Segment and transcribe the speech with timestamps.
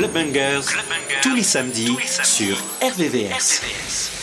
[0.00, 0.16] Club
[1.20, 4.19] tous les samedis, sur RVVS.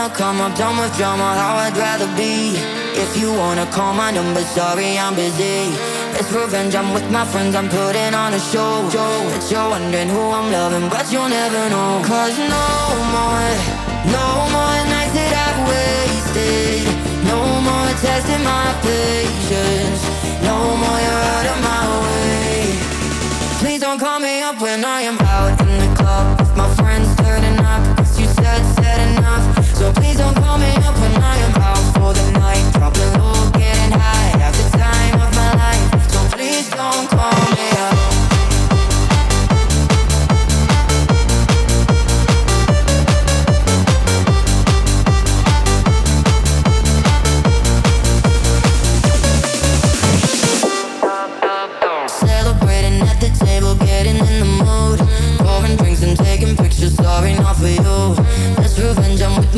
[0.00, 2.56] Wanna come up done with drama, how I'd rather be.
[3.04, 5.68] If you wanna call my number, sorry, I'm busy.
[6.16, 8.88] It's revenge, I'm with my friends, I'm putting on a show.
[8.88, 12.00] But you're wondering who I'm loving, but you'll never know.
[12.02, 12.66] Cause no
[13.12, 13.48] more,
[14.16, 16.80] no more nights that I've wasted.
[17.28, 20.00] No more testing my patience.
[20.48, 22.72] No more, you're out of my way.
[23.60, 26.49] Please don't call me up when I am out in the club
[29.80, 30.79] So please don't call me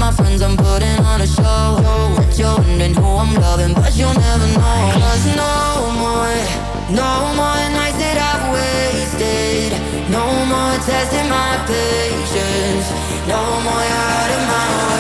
[0.03, 1.79] my friends, I'm putting on a show.
[2.19, 4.81] That you're wondering who I'm loving, but you'll never know.
[4.99, 5.55] Cause no
[6.03, 6.39] more,
[6.91, 9.71] no more nights that I've wasted.
[10.11, 12.87] No more testing my patience.
[13.31, 14.92] No more, out of my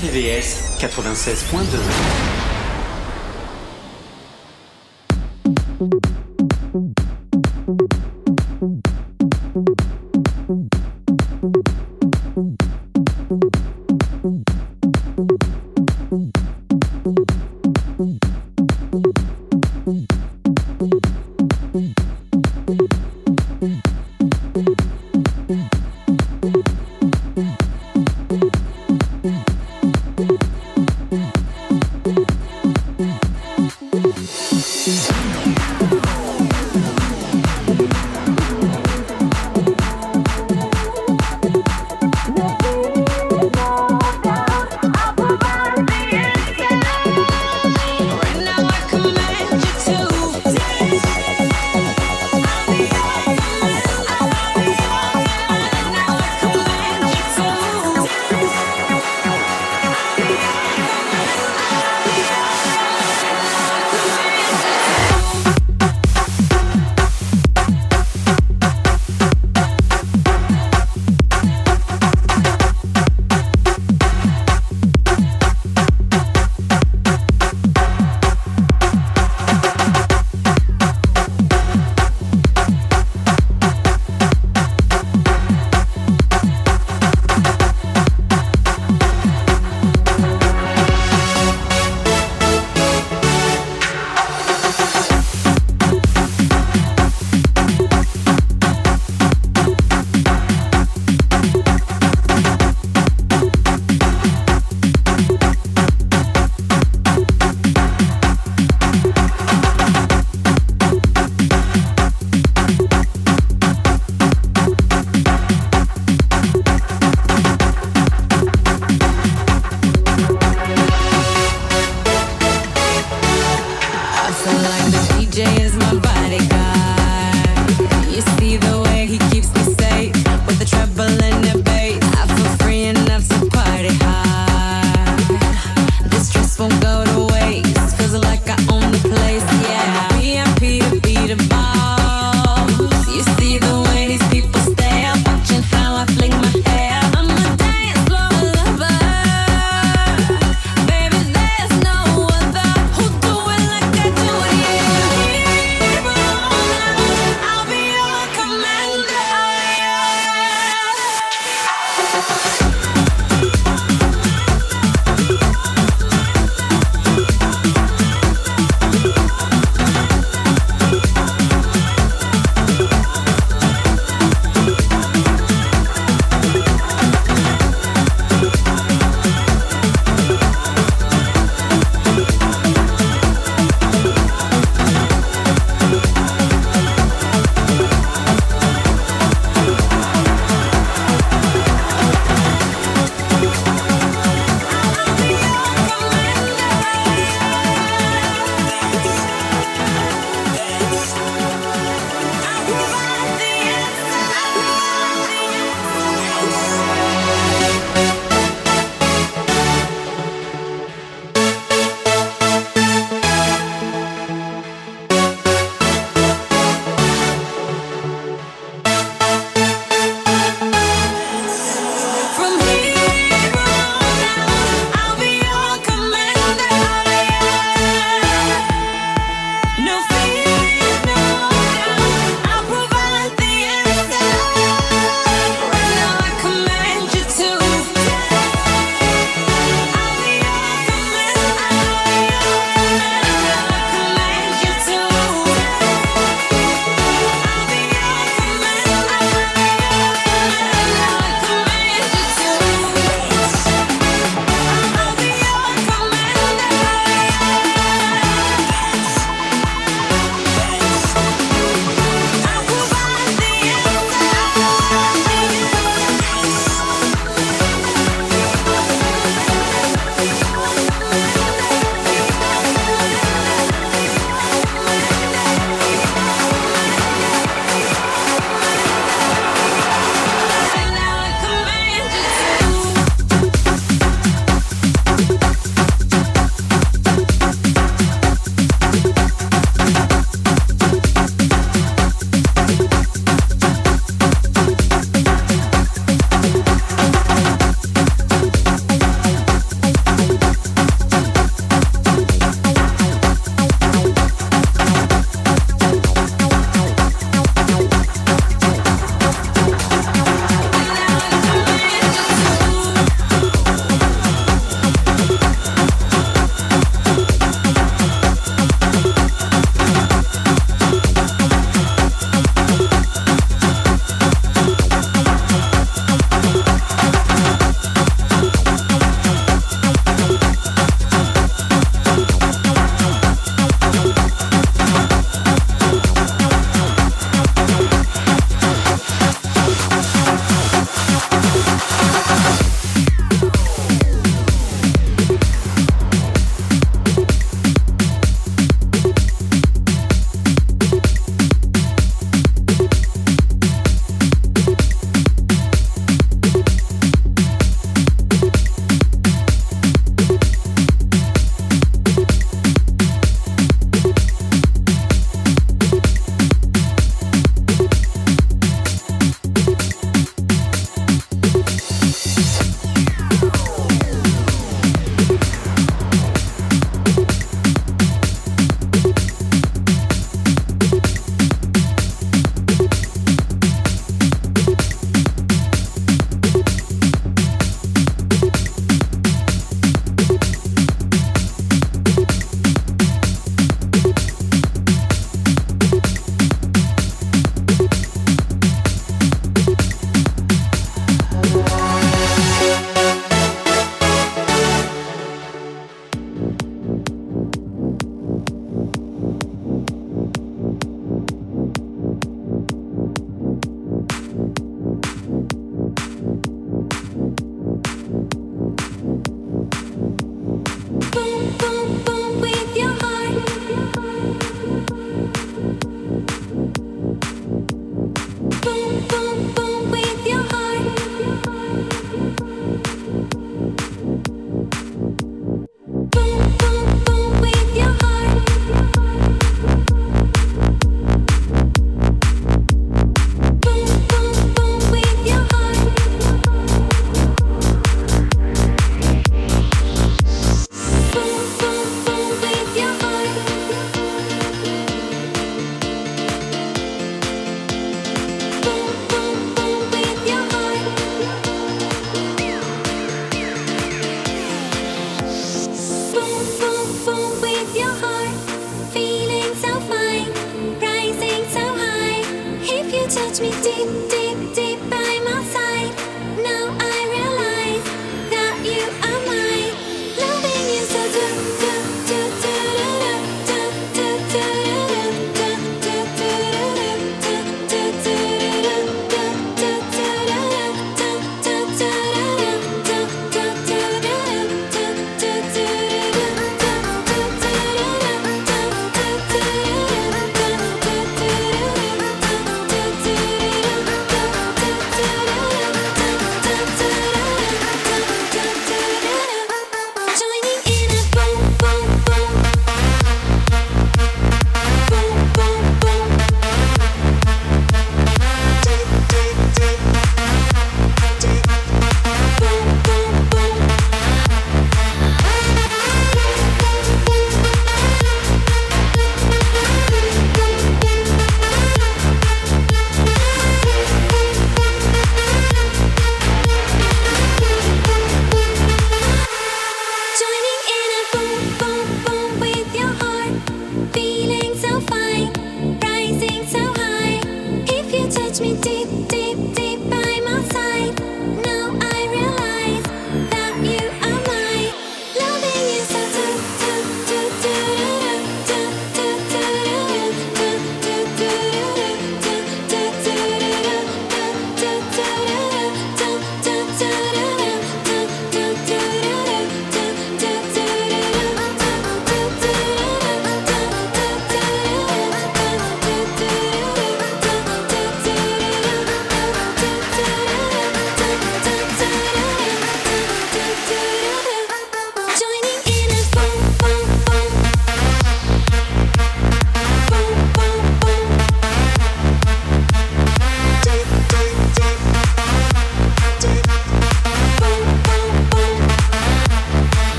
[0.00, 2.29] Tvs 96.2.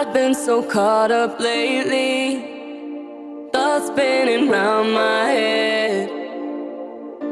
[0.00, 3.50] I've been so caught up lately.
[3.52, 6.08] Thoughts spinning round my head.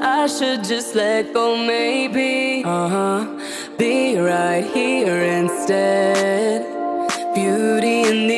[0.03, 2.63] I should just let go, maybe.
[2.67, 3.27] Uh huh.
[3.79, 6.67] Be right here instead.
[7.35, 8.38] Beauty in the